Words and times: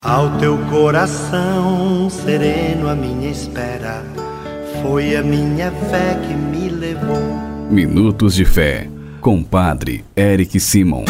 Ao 0.00 0.38
teu 0.38 0.56
coração 0.70 2.08
sereno, 2.08 2.88
a 2.88 2.94
minha 2.94 3.28
espera 3.28 4.04
foi 4.80 5.16
a 5.16 5.24
minha 5.24 5.72
fé 5.72 6.14
que 6.14 6.34
me 6.34 6.68
levou. 6.68 7.20
Minutos 7.68 8.36
de 8.36 8.44
Fé, 8.44 8.88
com 9.20 9.42
Padre 9.42 10.04
Eric 10.16 10.60
Simon. 10.60 11.04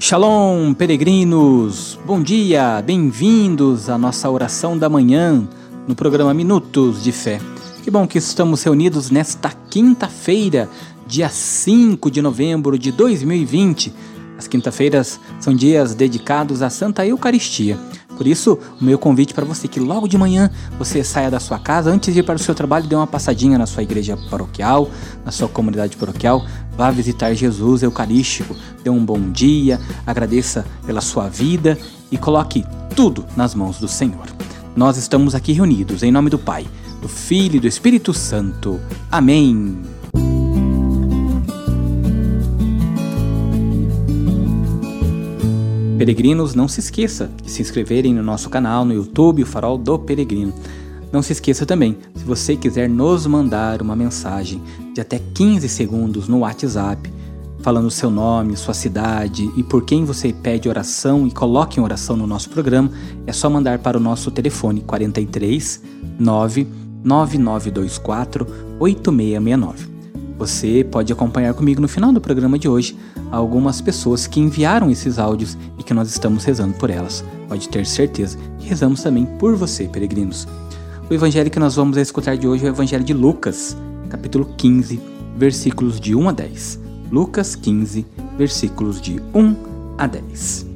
Shalom, 0.00 0.74
peregrinos! 0.74 1.96
Bom 2.04 2.20
dia, 2.20 2.82
bem-vindos 2.82 3.88
à 3.88 3.96
nossa 3.96 4.28
oração 4.28 4.76
da 4.76 4.88
manhã 4.88 5.48
no 5.86 5.94
programa 5.94 6.34
Minutos 6.34 7.04
de 7.04 7.12
Fé. 7.12 7.40
Que 7.84 7.92
bom 7.92 8.08
que 8.08 8.18
estamos 8.18 8.64
reunidos 8.64 9.08
nesta 9.12 9.52
quinta-feira, 9.70 10.68
dia 11.06 11.28
5 11.28 12.10
de 12.10 12.20
novembro 12.20 12.76
de 12.76 12.90
2020 12.90 14.15
as 14.38 14.46
quinta-feiras 14.46 15.18
são 15.40 15.54
dias 15.54 15.94
dedicados 15.94 16.62
à 16.62 16.70
Santa 16.70 17.06
Eucaristia. 17.06 17.78
Por 18.16 18.26
isso, 18.26 18.58
o 18.80 18.84
meu 18.84 18.98
convite 18.98 19.34
para 19.34 19.44
você 19.44 19.68
que 19.68 19.78
logo 19.78 20.08
de 20.08 20.16
manhã 20.16 20.50
você 20.78 21.04
saia 21.04 21.30
da 21.30 21.38
sua 21.38 21.58
casa, 21.58 21.90
antes 21.90 22.14
de 22.14 22.20
ir 22.20 22.22
para 22.22 22.36
o 22.36 22.38
seu 22.38 22.54
trabalho, 22.54 22.86
dê 22.86 22.94
uma 22.94 23.06
passadinha 23.06 23.58
na 23.58 23.66
sua 23.66 23.82
igreja 23.82 24.16
paroquial, 24.30 24.90
na 25.24 25.30
sua 25.30 25.48
comunidade 25.48 25.96
paroquial, 25.96 26.44
vá 26.76 26.90
visitar 26.90 27.34
Jesus 27.34 27.82
Eucarístico, 27.82 28.56
dê 28.82 28.88
um 28.88 29.04
bom 29.04 29.30
dia, 29.30 29.78
agradeça 30.06 30.64
pela 30.86 31.02
sua 31.02 31.28
vida 31.28 31.78
e 32.10 32.16
coloque 32.16 32.64
tudo 32.94 33.26
nas 33.36 33.54
mãos 33.54 33.78
do 33.78 33.88
Senhor. 33.88 34.26
Nós 34.74 34.96
estamos 34.96 35.34
aqui 35.34 35.52
reunidos 35.52 36.02
em 36.02 36.10
nome 36.10 36.30
do 36.30 36.38
Pai, 36.38 36.66
do 37.02 37.08
Filho 37.08 37.56
e 37.56 37.60
do 37.60 37.66
Espírito 37.66 38.14
Santo. 38.14 38.80
Amém. 39.10 39.95
Peregrinos, 45.96 46.54
não 46.54 46.68
se 46.68 46.80
esqueça 46.80 47.30
de 47.42 47.50
se 47.50 47.62
inscreverem 47.62 48.12
no 48.12 48.22
nosso 48.22 48.50
canal 48.50 48.84
no 48.84 48.92
YouTube, 48.92 49.42
o 49.42 49.46
Farol 49.46 49.78
do 49.78 49.98
Peregrino. 49.98 50.52
Não 51.10 51.22
se 51.22 51.32
esqueça 51.32 51.64
também, 51.64 51.96
se 52.14 52.22
você 52.22 52.54
quiser 52.54 52.86
nos 52.86 53.26
mandar 53.26 53.80
uma 53.80 53.96
mensagem 53.96 54.60
de 54.92 55.00
até 55.00 55.18
15 55.18 55.66
segundos 55.68 56.28
no 56.28 56.40
WhatsApp, 56.40 57.10
falando 57.62 57.90
seu 57.90 58.10
nome, 58.10 58.58
sua 58.58 58.74
cidade 58.74 59.50
e 59.56 59.62
por 59.62 59.84
quem 59.84 60.04
você 60.04 60.34
pede 60.34 60.68
oração 60.68 61.26
e 61.26 61.30
coloque 61.30 61.80
em 61.80 61.82
oração 61.82 62.14
no 62.14 62.26
nosso 62.26 62.50
programa, 62.50 62.90
é 63.26 63.32
só 63.32 63.48
mandar 63.48 63.78
para 63.78 63.96
o 63.96 64.00
nosso 64.00 64.30
telefone 64.30 64.82
43 64.82 65.82
99924 66.18 68.46
8669. 68.78 69.95
Você 70.38 70.84
pode 70.84 71.12
acompanhar 71.12 71.54
comigo 71.54 71.80
no 71.80 71.88
final 71.88 72.12
do 72.12 72.20
programa 72.20 72.58
de 72.58 72.68
hoje 72.68 72.96
algumas 73.30 73.80
pessoas 73.80 74.26
que 74.26 74.38
enviaram 74.38 74.90
esses 74.90 75.18
áudios 75.18 75.56
e 75.78 75.82
que 75.82 75.94
nós 75.94 76.08
estamos 76.10 76.44
rezando 76.44 76.74
por 76.74 76.90
elas. 76.90 77.24
Pode 77.48 77.68
ter 77.68 77.86
certeza 77.86 78.38
que 78.58 78.68
rezamos 78.68 79.02
também 79.02 79.24
por 79.24 79.56
você, 79.56 79.88
peregrinos. 79.88 80.46
O 81.08 81.14
evangelho 81.14 81.50
que 81.50 81.58
nós 81.58 81.76
vamos 81.76 81.96
escutar 81.96 82.36
de 82.36 82.46
hoje 82.46 82.66
é 82.66 82.68
o 82.68 82.72
evangelho 82.72 83.04
de 83.04 83.14
Lucas, 83.14 83.76
capítulo 84.10 84.44
15, 84.56 85.00
versículos 85.36 85.98
de 85.98 86.14
1 86.14 86.28
a 86.28 86.32
10. 86.32 86.80
Lucas 87.10 87.54
15, 87.56 88.04
versículos 88.36 89.00
de 89.00 89.22
1 89.32 89.56
a 89.96 90.06
10. 90.06 90.66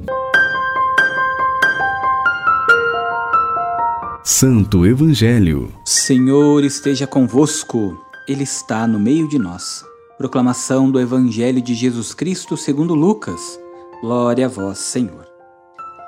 Santo 4.23 4.85
Evangelho. 4.85 5.71
Senhor 5.85 6.63
esteja 6.63 7.05
convosco. 7.05 8.10
Ele 8.31 8.43
está 8.43 8.87
no 8.87 8.97
meio 8.97 9.27
de 9.27 9.37
nós. 9.37 9.83
Proclamação 10.17 10.89
do 10.89 11.01
Evangelho 11.01 11.61
de 11.61 11.75
Jesus 11.75 12.13
Cristo 12.13 12.55
segundo 12.55 12.95
Lucas. 12.95 13.59
Glória 13.99 14.45
a 14.45 14.47
vós, 14.47 14.77
Senhor. 14.77 15.27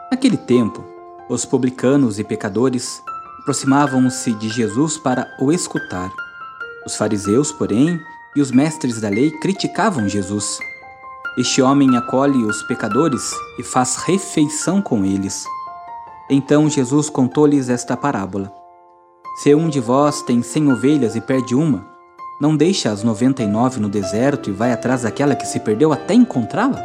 Naquele 0.10 0.38
tempo, 0.38 0.82
os 1.30 1.44
publicanos 1.44 2.20
e 2.20 2.24
pecadores 2.24 3.04
aproximavam-se 3.42 4.32
de 4.36 4.48
Jesus 4.48 4.98
para 4.98 5.28
o 5.38 5.52
escutar. 5.52 6.14
Os 6.86 6.96
fariseus, 6.96 7.52
porém, 7.52 8.00
e 8.38 8.40
os 8.40 8.52
mestres 8.52 9.02
da 9.02 9.10
lei 9.10 9.30
criticavam 9.40 10.08
Jesus. 10.08 10.60
Este 11.38 11.62
homem 11.62 11.98
acolhe 11.98 12.46
os 12.46 12.64
pecadores 12.64 13.34
e 13.60 13.64
faz 13.64 13.98
refeição 13.98 14.82
com 14.82 15.04
eles. 15.04 15.44
Então 16.30 16.70
Jesus 16.70 17.10
contou-lhes 17.10 17.68
esta 17.68 17.98
parábola: 17.98 18.50
Se 19.42 19.54
um 19.54 19.68
de 19.68 19.82
vós 19.82 20.22
tem 20.22 20.42
cem 20.42 20.72
ovelhas 20.72 21.18
e 21.18 21.22
perde 21.22 21.54
uma, 21.54 21.92
não 22.44 22.58
deixa 22.58 22.92
as 22.92 23.04
99 23.04 23.80
no 23.80 23.88
deserto 23.88 24.50
e 24.50 24.54
vai 24.54 24.74
atrás 24.74 25.04
daquela 25.04 25.34
que 25.34 25.48
se 25.48 25.62
perdeu 25.62 25.94
até 25.94 26.14
encontrá-la? 26.14 26.78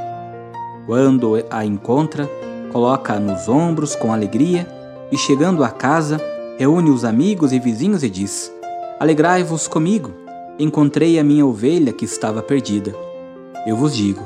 Quando 0.87 1.45
a 1.51 1.65
encontra, 1.65 2.31
coloca-a 2.71 3.19
nos 3.19 3.49
ombros 3.49 3.97
com 3.97 4.13
alegria 4.13 4.69
e, 5.11 5.19
chegando 5.19 5.65
à 5.65 5.69
casa, 5.69 6.21
reúne 6.57 6.91
os 6.91 7.05
amigos 7.05 7.53
e 7.53 7.59
vizinhos 7.59 8.05
e 8.05 8.09
diz: 8.09 8.53
Alegrai-vos 9.01 9.67
comigo, 9.67 10.13
encontrei 10.61 11.19
a 11.19 11.25
minha 11.25 11.45
ovelha 11.45 11.93
que 11.93 12.05
estava 12.05 12.41
perdida. 12.41 12.95
Eu 13.67 13.77
vos 13.77 13.97
digo: 13.97 14.23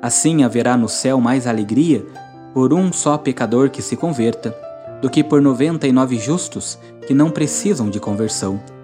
assim 0.00 0.44
haverá 0.44 0.76
no 0.76 0.88
céu 0.88 1.20
mais 1.20 1.48
alegria 1.48 2.06
por 2.54 2.72
um 2.72 2.92
só 2.92 3.18
pecador 3.18 3.70
que 3.70 3.82
se 3.82 3.96
converta, 3.96 4.56
do 5.02 5.10
que 5.10 5.24
por 5.24 5.42
noventa 5.42 5.88
e 5.88 5.90
nove 5.90 6.16
justos 6.16 6.78
que 7.08 7.12
não 7.12 7.28
precisam 7.28 7.90
de 7.90 7.98
conversão. 7.98 8.75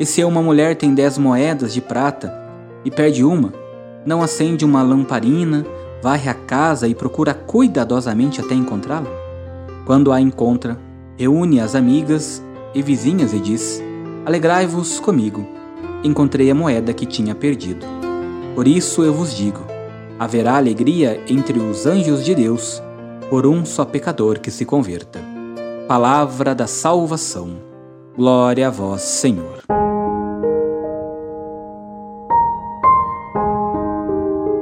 E 0.00 0.06
se 0.06 0.24
uma 0.24 0.40
mulher 0.40 0.76
tem 0.76 0.94
dez 0.94 1.18
moedas 1.18 1.74
de 1.74 1.82
prata 1.82 2.32
e 2.86 2.90
perde 2.90 3.22
uma, 3.22 3.52
não 4.06 4.22
acende 4.22 4.64
uma 4.64 4.82
lamparina, 4.82 5.66
varre 6.02 6.30
a 6.30 6.32
casa 6.32 6.88
e 6.88 6.94
procura 6.94 7.34
cuidadosamente 7.34 8.40
até 8.40 8.54
encontrá-la? 8.54 9.10
Quando 9.84 10.10
a 10.10 10.18
encontra, 10.18 10.78
reúne 11.18 11.60
as 11.60 11.74
amigas 11.74 12.42
e 12.74 12.80
vizinhas 12.80 13.34
e 13.34 13.38
diz: 13.38 13.82
Alegrai-vos 14.24 14.98
comigo, 14.98 15.46
encontrei 16.02 16.50
a 16.50 16.54
moeda 16.54 16.94
que 16.94 17.04
tinha 17.04 17.34
perdido. 17.34 17.84
Por 18.54 18.66
isso 18.66 19.02
eu 19.02 19.12
vos 19.12 19.36
digo: 19.36 19.60
haverá 20.18 20.56
alegria 20.56 21.20
entre 21.28 21.58
os 21.58 21.84
anjos 21.84 22.24
de 22.24 22.34
Deus 22.34 22.82
por 23.28 23.46
um 23.46 23.66
só 23.66 23.84
pecador 23.84 24.38
que 24.40 24.50
se 24.50 24.64
converta. 24.64 25.20
Palavra 25.86 26.54
da 26.54 26.66
salvação. 26.66 27.58
Glória 28.16 28.68
a 28.68 28.70
vós, 28.70 29.02
Senhor. 29.02 29.79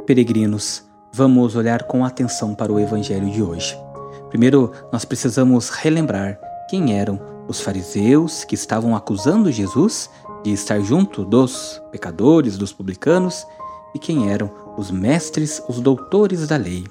Peregrinos, 0.09 0.89
vamos 1.13 1.55
olhar 1.55 1.83
com 1.83 2.03
atenção 2.03 2.55
para 2.55 2.73
o 2.73 2.79
Evangelho 2.79 3.29
de 3.29 3.43
hoje. 3.43 3.77
Primeiro, 4.29 4.71
nós 4.91 5.05
precisamos 5.05 5.69
relembrar 5.69 6.39
quem 6.67 6.97
eram 6.97 7.21
os 7.47 7.61
fariseus 7.61 8.43
que 8.43 8.55
estavam 8.55 8.95
acusando 8.95 9.51
Jesus 9.51 10.09
de 10.43 10.51
estar 10.51 10.79
junto 10.79 11.23
dos 11.23 11.79
pecadores, 11.91 12.57
dos 12.57 12.73
publicanos, 12.73 13.45
e 13.93 13.99
quem 13.99 14.31
eram 14.31 14.49
os 14.75 14.89
mestres, 14.89 15.61
os 15.69 15.79
doutores 15.79 16.47
da 16.47 16.57
lei. 16.57 16.87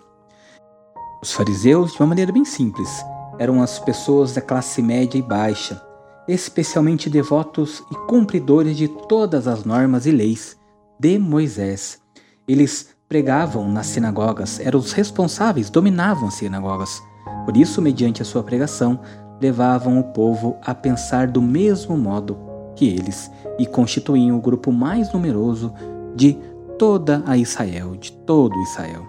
Os 1.21 1.33
fariseus, 1.33 1.95
de 1.95 1.99
uma 1.99 2.07
maneira 2.07 2.31
bem 2.31 2.45
simples, 2.45 3.05
eram 3.37 3.61
as 3.61 3.81
pessoas 3.81 4.33
da 4.33 4.41
classe 4.41 4.81
média 4.81 5.19
e 5.19 5.23
baixa, 5.23 5.85
especialmente 6.29 7.11
devotos 7.11 7.83
e 7.91 7.97
cumpridores 8.07 8.77
de 8.77 8.87
todas 8.87 9.49
as 9.49 9.65
normas 9.65 10.07
e 10.07 10.13
leis 10.13 10.57
de 11.01 11.19
Moisés. 11.19 11.99
Eles 12.47 12.97
pregavam 13.09 13.71
nas 13.71 13.87
sinagogas, 13.87 14.61
eram 14.61 14.79
os 14.79 14.93
responsáveis, 14.93 15.71
dominavam 15.71 16.29
as 16.29 16.35
sinagogas. 16.35 17.03
Por 17.45 17.57
isso, 17.57 17.81
mediante 17.81 18.21
a 18.21 18.25
sua 18.25 18.43
pregação, 18.43 19.01
levavam 19.41 19.99
o 19.99 20.05
povo 20.05 20.57
a 20.63 20.75
pensar 20.75 21.27
do 21.29 21.41
mesmo 21.41 21.97
modo 21.97 22.37
que 22.77 22.87
eles 22.87 23.31
e 23.59 23.67
constituíam 23.67 24.37
o 24.37 24.41
grupo 24.41 24.71
mais 24.71 25.13
numeroso 25.13 25.73
de 26.15 26.37
toda 26.79 27.23
a 27.27 27.37
Israel, 27.37 27.97
de 27.97 28.13
todo 28.13 28.55
Israel. 28.63 29.05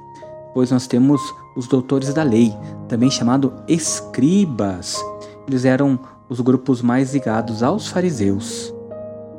Pois 0.54 0.72
nós 0.72 0.88
temos 0.88 1.22
os 1.56 1.68
doutores 1.68 2.14
da 2.14 2.24
lei, 2.24 2.56
também 2.88 3.12
chamado 3.12 3.54
escribas. 3.68 4.95
Eles 5.48 5.66
eram 5.66 6.00
os 6.30 6.40
grupos 6.40 6.81
mais 6.81 7.13
ligados 7.13 7.62
aos 7.62 7.88
fariseus. 7.88 8.74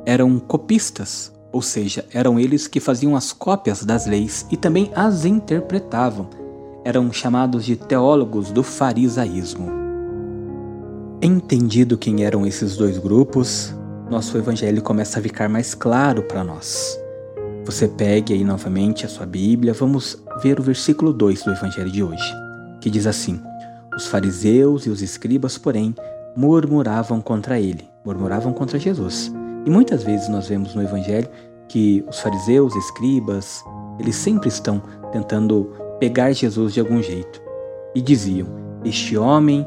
Eram 0.04 0.38
copistas, 0.38 1.32
ou 1.52 1.62
seja, 1.62 2.04
eram 2.12 2.38
eles 2.38 2.66
que 2.66 2.80
faziam 2.80 3.16
as 3.16 3.32
cópias 3.32 3.84
das 3.84 4.06
leis 4.06 4.46
e 4.50 4.56
também 4.56 4.90
as 4.94 5.24
interpretavam. 5.24 6.28
Eram 6.84 7.12
chamados 7.12 7.64
de 7.64 7.76
teólogos 7.76 8.50
do 8.50 8.62
farisaísmo. 8.62 9.70
Entendido 11.20 11.98
quem 11.98 12.24
eram 12.24 12.46
esses 12.46 12.76
dois 12.76 12.96
grupos, 12.96 13.74
nosso 14.08 14.38
evangelho 14.38 14.80
começa 14.80 15.18
a 15.18 15.22
ficar 15.22 15.48
mais 15.48 15.74
claro 15.74 16.22
para 16.22 16.42
nós. 16.42 16.98
Você 17.64 17.86
pegue 17.86 18.32
aí 18.32 18.42
novamente 18.42 19.04
a 19.04 19.08
sua 19.08 19.26
Bíblia, 19.26 19.74
vamos 19.74 20.22
ver 20.42 20.58
o 20.58 20.62
versículo 20.62 21.12
2 21.12 21.42
do 21.42 21.50
evangelho 21.50 21.90
de 21.90 22.02
hoje, 22.02 22.34
que 22.80 22.88
diz 22.88 23.06
assim: 23.06 23.40
Os 23.94 24.06
fariseus 24.06 24.86
e 24.86 24.90
os 24.90 25.02
escribas, 25.02 25.58
porém, 25.58 25.94
murmuravam 26.34 27.20
contra 27.20 27.60
ele, 27.60 27.88
murmuravam 28.04 28.52
contra 28.52 28.78
Jesus. 28.78 29.30
E 29.66 29.70
muitas 29.70 30.02
vezes 30.02 30.28
nós 30.28 30.48
vemos 30.48 30.74
no 30.74 30.82
Evangelho 30.82 31.28
que 31.68 32.04
os 32.08 32.20
fariseus, 32.20 32.74
escribas, 32.74 33.64
eles 33.98 34.16
sempre 34.16 34.48
estão 34.48 34.82
tentando 35.12 35.70
pegar 35.98 36.32
Jesus 36.32 36.72
de 36.72 36.80
algum 36.80 37.02
jeito. 37.02 37.40
E 37.94 38.00
diziam: 38.00 38.48
Este 38.84 39.16
homem 39.16 39.66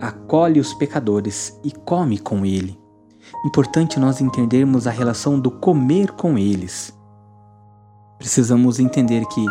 acolhe 0.00 0.60
os 0.60 0.72
pecadores 0.74 1.58
e 1.64 1.70
come 1.70 2.18
com 2.18 2.44
ele. 2.46 2.78
Importante 3.44 3.98
nós 3.98 4.20
entendermos 4.20 4.86
a 4.86 4.90
relação 4.90 5.38
do 5.38 5.50
comer 5.50 6.12
com 6.12 6.38
eles. 6.38 6.96
Precisamos 8.18 8.78
entender 8.78 9.24
que 9.26 9.44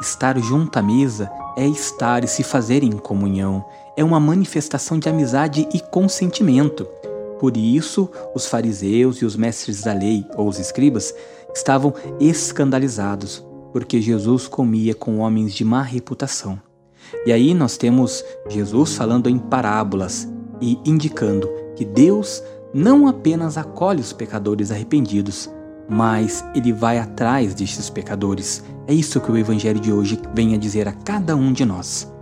estar 0.00 0.38
junto 0.38 0.78
à 0.78 0.82
mesa 0.82 1.30
é 1.56 1.66
estar 1.66 2.22
e 2.24 2.28
se 2.28 2.42
fazer 2.42 2.82
em 2.82 2.92
comunhão, 2.92 3.64
é 3.96 4.04
uma 4.04 4.20
manifestação 4.20 4.98
de 4.98 5.08
amizade 5.08 5.68
e 5.74 5.80
consentimento. 5.80 6.86
Por 7.38 7.56
isso, 7.56 8.08
os 8.34 8.46
fariseus 8.46 9.18
e 9.18 9.24
os 9.24 9.36
mestres 9.36 9.82
da 9.82 9.92
lei, 9.92 10.26
ou 10.36 10.48
os 10.48 10.58
escribas, 10.58 11.14
estavam 11.54 11.94
escandalizados, 12.20 13.44
porque 13.72 14.00
Jesus 14.00 14.48
comia 14.48 14.94
com 14.94 15.18
homens 15.18 15.54
de 15.54 15.64
má 15.64 15.82
reputação. 15.82 16.60
E 17.24 17.32
aí 17.32 17.54
nós 17.54 17.76
temos 17.76 18.24
Jesus 18.48 18.94
falando 18.94 19.28
em 19.28 19.38
parábolas 19.38 20.28
e 20.60 20.78
indicando 20.84 21.48
que 21.76 21.84
Deus 21.84 22.42
não 22.74 23.06
apenas 23.06 23.56
acolhe 23.56 24.00
os 24.00 24.12
pecadores 24.12 24.70
arrependidos, 24.70 25.48
mas 25.88 26.44
ele 26.54 26.72
vai 26.72 26.98
atrás 26.98 27.54
destes 27.54 27.88
pecadores. 27.88 28.62
É 28.86 28.92
isso 28.92 29.20
que 29.20 29.32
o 29.32 29.36
evangelho 29.36 29.80
de 29.80 29.92
hoje 29.92 30.18
vem 30.34 30.54
a 30.54 30.58
dizer 30.58 30.86
a 30.86 30.92
cada 30.92 31.34
um 31.34 31.52
de 31.52 31.64
nós. 31.64 32.12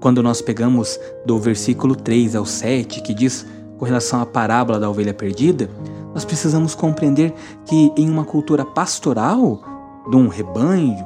Quando 0.00 0.22
nós 0.22 0.40
pegamos 0.40 0.98
do 1.24 1.38
versículo 1.38 1.94
3 1.94 2.36
ao 2.36 2.44
7, 2.44 3.02
que 3.02 3.14
diz 3.14 3.46
com 3.82 3.86
relação 3.86 4.22
à 4.22 4.24
parábola 4.24 4.78
da 4.78 4.88
ovelha 4.88 5.12
perdida, 5.12 5.68
nós 6.14 6.24
precisamos 6.24 6.72
compreender 6.72 7.34
que 7.66 7.92
em 7.96 8.08
uma 8.08 8.24
cultura 8.24 8.64
pastoral, 8.64 9.60
de 10.08 10.14
um 10.14 10.28
rebanho, 10.28 11.04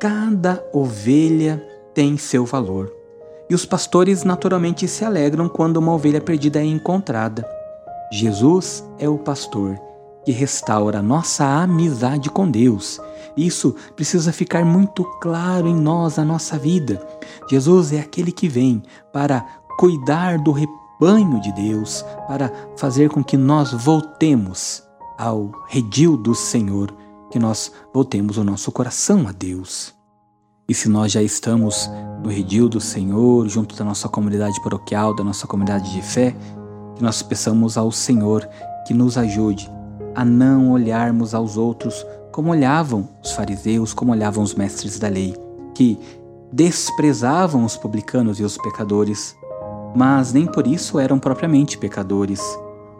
cada 0.00 0.60
ovelha 0.72 1.64
tem 1.94 2.16
seu 2.16 2.44
valor. 2.44 2.92
E 3.48 3.54
os 3.54 3.64
pastores 3.64 4.24
naturalmente 4.24 4.88
se 4.88 5.04
alegram 5.04 5.48
quando 5.48 5.76
uma 5.76 5.92
ovelha 5.92 6.20
perdida 6.20 6.58
é 6.58 6.64
encontrada. 6.64 7.48
Jesus 8.10 8.84
é 8.98 9.08
o 9.08 9.16
pastor 9.16 9.78
que 10.24 10.32
restaura 10.32 11.00
nossa 11.00 11.44
amizade 11.44 12.28
com 12.28 12.50
Deus. 12.50 13.00
Isso 13.36 13.76
precisa 13.94 14.32
ficar 14.32 14.64
muito 14.64 15.04
claro 15.20 15.68
em 15.68 15.76
nós, 15.76 16.18
a 16.18 16.24
nossa 16.24 16.58
vida. 16.58 17.00
Jesus 17.48 17.92
é 17.92 18.00
aquele 18.00 18.32
que 18.32 18.48
vem 18.48 18.82
para 19.12 19.46
cuidar 19.78 20.38
do 20.38 20.50
rebanho 20.50 20.79
banho 21.00 21.40
de 21.40 21.50
Deus 21.52 22.04
para 22.28 22.52
fazer 22.76 23.08
com 23.08 23.24
que 23.24 23.36
nós 23.36 23.72
voltemos 23.72 24.82
ao 25.18 25.50
redil 25.68 26.16
do 26.16 26.34
Senhor, 26.34 26.94
que 27.30 27.38
nós 27.38 27.72
voltemos 27.92 28.36
o 28.36 28.44
nosso 28.44 28.70
coração 28.70 29.26
a 29.26 29.32
Deus. 29.32 29.94
E 30.68 30.74
se 30.74 30.88
nós 30.88 31.10
já 31.10 31.22
estamos 31.22 31.90
no 32.22 32.28
redil 32.28 32.68
do 32.68 32.80
Senhor, 32.80 33.48
junto 33.48 33.74
da 33.74 33.84
nossa 33.84 34.08
comunidade 34.08 34.62
paroquial, 34.62 35.14
da 35.14 35.24
nossa 35.24 35.46
comunidade 35.46 35.90
de 35.90 36.02
fé, 36.02 36.36
que 36.94 37.02
nós 37.02 37.22
peçamos 37.22 37.76
ao 37.76 37.90
Senhor 37.90 38.48
que 38.86 38.94
nos 38.94 39.16
ajude 39.16 39.70
a 40.14 40.24
não 40.24 40.70
olharmos 40.72 41.34
aos 41.34 41.56
outros 41.56 42.06
como 42.30 42.50
olhavam 42.50 43.08
os 43.22 43.32
fariseus, 43.32 43.92
como 43.92 44.12
olhavam 44.12 44.42
os 44.44 44.54
mestres 44.54 44.98
da 44.98 45.08
lei, 45.08 45.34
que 45.74 45.98
desprezavam 46.52 47.64
os 47.64 47.76
publicanos 47.76 48.38
e 48.38 48.42
os 48.42 48.56
pecadores, 48.58 49.36
mas 49.94 50.32
nem 50.32 50.46
por 50.46 50.66
isso 50.66 50.98
eram 50.98 51.18
propriamente 51.18 51.78
pecadores, 51.78 52.40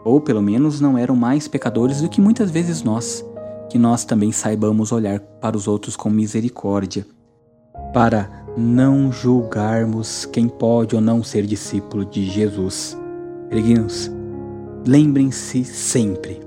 ou 0.03 0.19
pelo 0.19 0.41
menos 0.41 0.81
não 0.81 0.97
eram 0.97 1.15
mais 1.15 1.47
pecadores 1.47 2.01
do 2.01 2.09
que 2.09 2.21
muitas 2.21 2.49
vezes 2.51 2.83
nós, 2.83 3.25
que 3.69 3.77
nós 3.77 4.03
também 4.03 4.31
saibamos 4.31 4.91
olhar 4.91 5.19
para 5.19 5.55
os 5.55 5.67
outros 5.67 5.95
com 5.95 6.09
misericórdia, 6.09 7.05
para 7.93 8.29
não 8.57 9.11
julgarmos 9.11 10.25
quem 10.25 10.47
pode 10.47 10.95
ou 10.95 11.01
não 11.01 11.23
ser 11.23 11.45
discípulo 11.45 12.05
de 12.05 12.29
Jesus. 12.29 12.97
Peregrinos, 13.49 14.11
lembrem-se 14.85 15.63
sempre: 15.63 16.41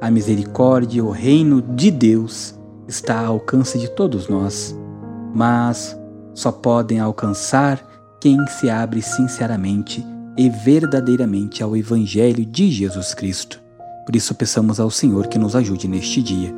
a 0.00 0.10
misericórdia 0.10 1.04
o 1.04 1.10
reino 1.10 1.60
de 1.60 1.90
Deus 1.90 2.54
está 2.86 3.26
ao 3.26 3.34
alcance 3.34 3.78
de 3.78 3.90
todos 3.90 4.28
nós, 4.28 4.76
mas 5.34 5.98
só 6.34 6.52
podem 6.52 7.00
alcançar 7.00 7.87
quem 8.20 8.46
se 8.46 8.68
abre 8.68 9.00
sinceramente 9.00 10.04
e 10.36 10.50
verdadeiramente 10.50 11.62
ao 11.62 11.76
Evangelho 11.76 12.44
de 12.44 12.70
Jesus 12.70 13.14
Cristo. 13.14 13.60
Por 14.04 14.16
isso, 14.16 14.34
peçamos 14.34 14.80
ao 14.80 14.90
Senhor 14.90 15.26
que 15.26 15.38
nos 15.38 15.54
ajude 15.54 15.86
neste 15.86 16.22
dia 16.22 16.54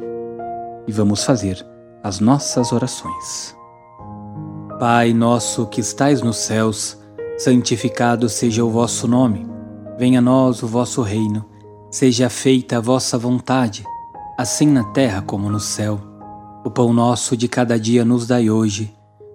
e 0.87 0.93
vamos 0.93 1.25
fazer 1.25 1.65
as 2.03 2.21
nossas 2.21 2.73
orações. 2.73 3.57
Pai 4.79 5.13
nosso 5.13 5.67
que 5.67 5.81
estais 5.81 6.23
nos 6.23 6.39
céus, 6.39 6.97
santificado 7.37 8.29
seja 8.29 8.65
o 8.65 8.71
vosso 8.71 9.07
nome. 9.07 9.47
Venha 9.99 10.21
a 10.21 10.23
nós 10.23 10.63
o 10.63 10.67
vosso 10.67 11.03
reino. 11.03 11.45
Seja 11.91 12.31
feita 12.31 12.79
a 12.79 12.81
vossa 12.81 13.19
vontade, 13.19 13.85
assim 14.39 14.67
na 14.67 14.85
terra 14.85 15.21
como 15.21 15.51
no 15.51 15.61
céu. 15.61 16.01
O 16.65 16.71
pão 16.71 16.93
nosso 16.93 17.37
de 17.37 17.49
cada 17.49 17.79
dia 17.79 18.05
nos 18.05 18.27
dai 18.27 18.49
hoje 18.49 18.95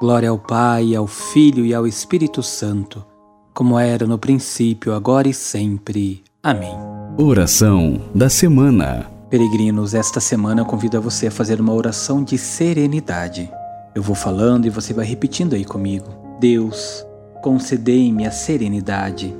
Glória 0.00 0.30
ao 0.30 0.38
Pai, 0.38 0.94
ao 0.94 1.08
Filho 1.08 1.66
e 1.66 1.74
ao 1.74 1.84
Espírito 1.84 2.40
Santo, 2.40 3.04
como 3.52 3.76
era 3.76 4.06
no 4.06 4.16
princípio, 4.16 4.94
agora 4.94 5.26
e 5.26 5.34
sempre. 5.34 6.22
Amém. 6.40 6.72
Oração 7.18 8.00
da 8.14 8.28
semana. 8.28 9.10
Peregrinos, 9.28 9.94
esta 9.94 10.20
semana 10.20 10.60
eu 10.60 10.64
convido 10.64 10.96
a 10.96 11.00
você 11.00 11.26
a 11.26 11.32
fazer 11.32 11.60
uma 11.60 11.74
oração 11.74 12.22
de 12.22 12.38
serenidade. 12.38 13.50
Eu 13.92 14.00
vou 14.00 14.14
falando 14.14 14.66
e 14.66 14.70
você 14.70 14.94
vai 14.94 15.04
repetindo 15.04 15.54
aí 15.54 15.64
comigo. 15.64 16.06
Deus, 16.38 17.04
concedei-me 17.42 18.24
a 18.24 18.30
serenidade 18.30 19.34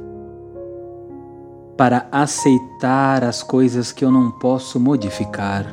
para 1.77 2.09
aceitar 2.11 3.23
as 3.23 3.45
coisas 3.45 3.93
que 3.93 4.05
eu 4.05 4.11
não 4.11 4.33
posso 4.33 4.81
modificar 4.81 5.73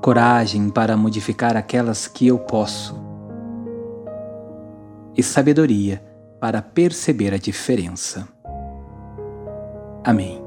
coragem 0.00 0.70
para 0.70 0.96
modificar 0.96 1.56
aquelas 1.56 2.06
que 2.06 2.26
eu 2.26 2.38
posso, 2.38 2.96
e 5.16 5.22
sabedoria 5.22 6.02
para 6.40 6.62
perceber 6.62 7.34
a 7.34 7.38
diferença. 7.38 8.28
Amém. 10.04 10.40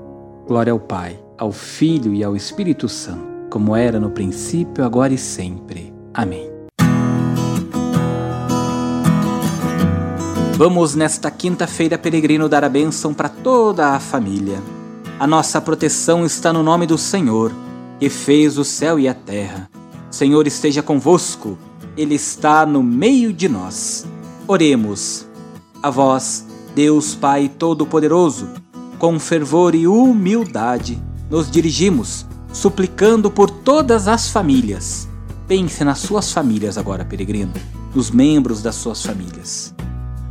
Glória 0.47 0.71
ao 0.71 0.79
Pai, 0.79 1.19
ao 1.37 1.51
Filho 1.51 2.13
e 2.13 2.23
ao 2.23 2.35
Espírito 2.35 2.87
Santo, 2.87 3.49
como 3.49 3.75
era 3.75 3.99
no 3.99 4.11
princípio, 4.11 4.83
agora 4.83 5.13
e 5.13 5.17
sempre. 5.17 5.93
Amém. 6.13 6.49
Vamos 10.55 10.95
nesta 10.95 11.29
quinta-feira, 11.29 11.97
peregrino, 11.97 12.47
dar 12.47 12.63
a 12.63 12.69
bênção 12.69 13.13
para 13.13 13.27
toda 13.27 13.89
a 13.89 13.99
família. 13.99 14.59
A 15.19 15.27
nossa 15.27 15.59
proteção 15.59 16.25
está 16.25 16.53
no 16.53 16.63
nome 16.63 16.87
do 16.87 16.97
Senhor 16.97 17.51
que 18.01 18.09
fez 18.09 18.57
o 18.57 18.63
céu 18.63 18.97
e 18.97 19.07
a 19.07 19.13
terra. 19.13 19.69
Senhor 20.09 20.47
esteja 20.47 20.81
convosco, 20.81 21.55
Ele 21.95 22.15
está 22.15 22.65
no 22.65 22.81
meio 22.81 23.31
de 23.31 23.47
nós. 23.47 24.07
Oremos. 24.47 25.27
A 25.83 25.91
vós, 25.91 26.43
Deus 26.73 27.13
Pai 27.13 27.47
Todo-Poderoso, 27.47 28.49
com 28.97 29.19
fervor 29.19 29.75
e 29.75 29.87
humildade, 29.87 30.99
nos 31.29 31.51
dirigimos, 31.51 32.25
suplicando 32.51 33.29
por 33.29 33.51
todas 33.51 34.07
as 34.07 34.29
famílias. 34.29 35.07
Pense 35.47 35.83
nas 35.83 35.99
suas 35.99 36.31
famílias 36.31 36.79
agora, 36.79 37.05
peregrino, 37.05 37.53
nos 37.93 38.09
membros 38.09 38.63
das 38.63 38.73
suas 38.73 39.05
famílias. 39.05 39.75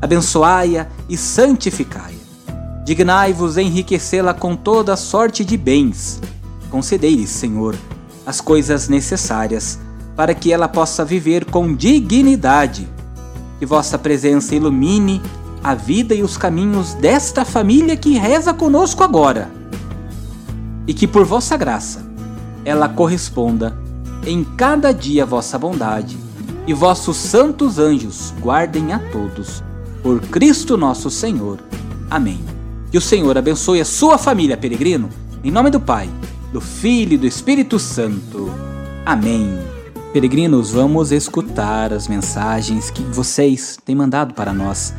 Abençoai-a 0.02 0.88
e 1.08 1.16
santificai-a. 1.16 2.82
Dignai-vos 2.84 3.56
enriquecê-la 3.56 4.34
com 4.34 4.56
toda 4.56 4.96
sorte 4.96 5.44
de 5.44 5.56
bens 5.56 6.20
concedei-lhe, 6.70 7.26
Senhor, 7.26 7.76
as 8.24 8.40
coisas 8.40 8.88
necessárias 8.88 9.78
para 10.16 10.34
que 10.34 10.52
ela 10.52 10.68
possa 10.68 11.04
viver 11.04 11.44
com 11.44 11.74
dignidade. 11.74 12.88
Que 13.58 13.66
vossa 13.66 13.98
presença 13.98 14.54
ilumine 14.54 15.20
a 15.62 15.74
vida 15.74 16.14
e 16.14 16.22
os 16.22 16.36
caminhos 16.36 16.94
desta 16.94 17.44
família 17.44 17.96
que 17.96 18.16
reza 18.16 18.54
conosco 18.54 19.02
agora. 19.02 19.50
E 20.86 20.94
que 20.94 21.06
por 21.06 21.24
vossa 21.24 21.56
graça 21.56 22.06
ela 22.64 22.88
corresponda 22.88 23.76
em 24.26 24.44
cada 24.44 24.92
dia 24.92 25.24
vossa 25.24 25.58
bondade 25.58 26.18
e 26.66 26.74
vossos 26.74 27.16
santos 27.16 27.78
anjos 27.78 28.34
guardem 28.40 28.92
a 28.92 28.98
todos. 28.98 29.62
Por 30.02 30.20
Cristo 30.20 30.76
nosso 30.76 31.10
Senhor. 31.10 31.58
Amém. 32.10 32.40
Que 32.90 32.98
o 32.98 33.00
Senhor 33.00 33.36
abençoe 33.36 33.80
a 33.80 33.84
sua 33.84 34.18
família, 34.18 34.56
peregrino, 34.56 35.08
em 35.44 35.50
nome 35.50 35.70
do 35.70 35.80
Pai, 35.80 36.08
do 36.52 36.61
Filho 36.61 37.14
e 37.14 37.19
do 37.19 37.26
Espírito 37.26 37.78
Santo. 37.78 38.50
Amém. 39.07 39.59
Peregrinos, 40.12 40.71
vamos 40.73 41.12
escutar 41.12 41.92
as 41.92 42.09
mensagens 42.09 42.90
que 42.90 43.02
vocês 43.02 43.78
têm 43.85 43.95
mandado 43.95 44.35
para 44.35 44.52
nós. 44.52 44.92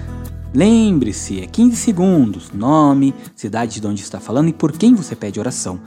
Lembre-se, 0.54 1.42
é 1.42 1.48
15 1.48 1.76
segundos, 1.76 2.52
nome, 2.54 3.14
cidade 3.36 3.80
de 3.80 3.88
onde 3.88 4.02
está 4.02 4.20
falando 4.20 4.50
e 4.50 4.54
por 4.54 4.72
quem 4.72 4.96
você 4.96 5.16
pede 5.16 5.40
oração. 5.40 5.80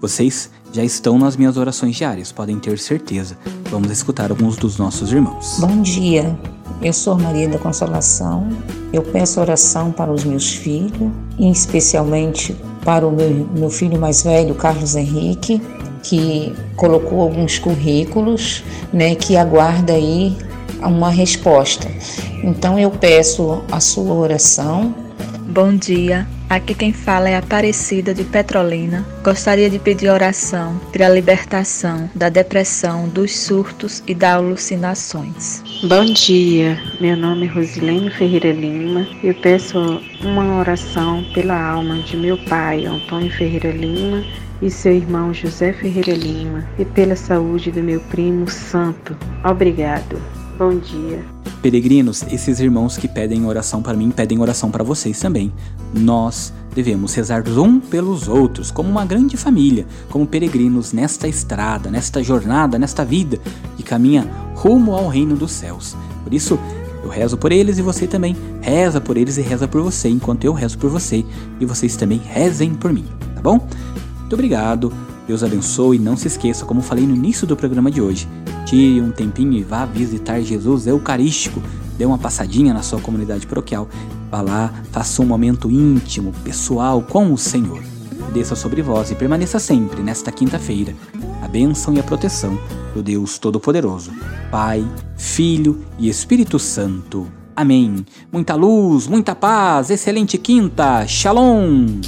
Vocês 0.00 0.50
já 0.72 0.84
estão 0.84 1.18
nas 1.18 1.36
minhas 1.36 1.56
orações 1.56 1.96
diárias, 1.96 2.32
podem 2.32 2.58
ter 2.58 2.78
certeza. 2.78 3.36
Vamos 3.70 3.90
escutar 3.90 4.30
alguns 4.30 4.56
dos 4.56 4.78
nossos 4.78 5.12
irmãos. 5.12 5.58
Bom 5.60 5.80
dia, 5.82 6.38
eu 6.82 6.92
sou 6.92 7.18
Maria 7.18 7.48
da 7.48 7.58
Consolação. 7.58 8.48
Eu 8.92 9.02
peço 9.02 9.40
oração 9.40 9.92
para 9.92 10.12
os 10.12 10.24
meus 10.24 10.52
filhos, 10.52 11.10
e 11.38 11.50
especialmente 11.50 12.56
para 12.86 13.04
o 13.04 13.10
meu, 13.10 13.68
filho 13.68 13.98
mais 13.98 14.22
velho, 14.22 14.54
Carlos 14.54 14.94
Henrique, 14.94 15.60
que 16.04 16.54
colocou 16.76 17.20
alguns 17.20 17.58
currículos, 17.58 18.62
né, 18.92 19.16
que 19.16 19.36
aguarda 19.36 19.92
aí 19.92 20.36
uma 20.80 21.10
resposta. 21.10 21.88
Então 22.44 22.78
eu 22.78 22.92
peço 22.92 23.60
a 23.72 23.80
sua 23.80 24.14
oração. 24.14 24.94
Bom 25.48 25.74
dia, 25.74 26.28
Aqui 26.48 26.76
quem 26.76 26.92
fala 26.92 27.28
é 27.28 27.36
Aparecida 27.36 28.14
de 28.14 28.22
Petrolina. 28.22 29.04
Gostaria 29.24 29.68
de 29.68 29.80
pedir 29.80 30.08
oração 30.08 30.80
pela 30.92 31.12
libertação 31.12 32.08
da 32.14 32.28
depressão, 32.28 33.08
dos 33.08 33.36
surtos 33.36 34.00
e 34.06 34.14
das 34.14 34.36
alucinações. 34.36 35.60
Bom 35.88 36.04
dia, 36.04 36.80
meu 37.00 37.16
nome 37.16 37.46
é 37.46 37.50
Rosilene 37.50 38.10
Ferreira 38.10 38.52
Lima. 38.52 39.08
Eu 39.24 39.34
peço 39.34 40.00
uma 40.22 40.60
oração 40.60 41.24
pela 41.34 41.60
alma 41.60 41.98
de 41.98 42.16
meu 42.16 42.38
pai, 42.44 42.86
Antônio 42.86 43.30
Ferreira 43.32 43.72
Lima, 43.72 44.24
e 44.62 44.70
seu 44.70 44.92
irmão 44.92 45.34
José 45.34 45.72
Ferreira 45.72 46.14
Lima, 46.14 46.64
e 46.78 46.84
pela 46.84 47.16
saúde 47.16 47.72
do 47.72 47.82
meu 47.82 47.98
primo 48.02 48.48
Santo. 48.48 49.16
Obrigado. 49.44 50.22
Bom 50.58 50.78
dia. 50.78 51.22
Peregrinos, 51.60 52.22
esses 52.30 52.60
irmãos 52.60 52.96
que 52.96 53.06
pedem 53.06 53.44
oração 53.44 53.82
para 53.82 53.92
mim 53.92 54.10
pedem 54.10 54.40
oração 54.40 54.70
para 54.70 54.82
vocês 54.82 55.20
também. 55.20 55.52
Nós 55.92 56.50
devemos 56.74 57.12
rezar 57.12 57.44
um 57.46 57.78
pelos 57.78 58.26
outros, 58.26 58.70
como 58.70 58.88
uma 58.88 59.04
grande 59.04 59.36
família, 59.36 59.86
como 60.08 60.26
peregrinos 60.26 60.94
nesta 60.94 61.28
estrada, 61.28 61.90
nesta 61.90 62.22
jornada, 62.22 62.78
nesta 62.78 63.04
vida 63.04 63.38
que 63.76 63.82
caminha 63.82 64.30
rumo 64.54 64.94
ao 64.94 65.08
reino 65.08 65.36
dos 65.36 65.52
céus. 65.52 65.94
Por 66.24 66.32
isso, 66.32 66.58
eu 67.02 67.10
rezo 67.10 67.36
por 67.36 67.52
eles 67.52 67.76
e 67.76 67.82
você 67.82 68.06
também 68.06 68.34
reza 68.62 68.98
por 68.98 69.18
eles 69.18 69.36
e 69.36 69.42
reza 69.42 69.68
por 69.68 69.82
você, 69.82 70.08
enquanto 70.08 70.44
eu 70.44 70.54
rezo 70.54 70.78
por 70.78 70.88
você 70.88 71.22
e 71.60 71.66
vocês 71.66 71.96
também 71.96 72.18
rezem 72.18 72.74
por 72.74 72.94
mim, 72.94 73.04
tá 73.34 73.42
bom? 73.42 73.58
Muito 74.20 74.32
obrigado, 74.32 74.90
Deus 75.26 75.42
abençoe 75.42 75.96
e 75.96 76.00
não 76.00 76.16
se 76.16 76.28
esqueça, 76.28 76.64
como 76.64 76.80
falei 76.80 77.06
no 77.06 77.14
início 77.14 77.46
do 77.46 77.56
programa 77.56 77.90
de 77.90 78.00
hoje, 78.00 78.28
tire 78.64 79.00
um 79.00 79.10
tempinho 79.10 79.54
e 79.54 79.62
vá 79.62 79.84
visitar 79.84 80.40
Jesus 80.40 80.86
Eucarístico. 80.86 81.62
Dê 81.98 82.04
uma 82.04 82.18
passadinha 82.18 82.72
na 82.72 82.82
sua 82.82 83.00
comunidade 83.00 83.46
paroquial. 83.46 83.88
Vá 84.30 84.40
lá, 84.40 84.72
faça 84.92 85.22
um 85.22 85.26
momento 85.26 85.70
íntimo, 85.70 86.32
pessoal 86.44 87.02
com 87.02 87.32
o 87.32 87.38
Senhor. 87.38 87.82
Desça 88.32 88.54
sobre 88.54 88.82
vós 88.82 89.10
e 89.10 89.14
permaneça 89.14 89.58
sempre 89.58 90.02
nesta 90.02 90.30
quinta-feira 90.30 90.94
a 91.42 91.48
bênção 91.48 91.94
e 91.94 92.00
a 92.00 92.02
proteção 92.02 92.58
do 92.92 93.02
Deus 93.02 93.38
Todo-Poderoso, 93.38 94.10
Pai, 94.50 94.84
Filho 95.16 95.84
e 95.98 96.08
Espírito 96.08 96.58
Santo. 96.58 97.26
Amém. 97.54 98.04
Muita 98.32 98.54
luz, 98.54 99.06
muita 99.06 99.34
paz, 99.34 99.90
excelente 99.90 100.36
quinta. 100.36 101.06
Shalom. 101.06 102.00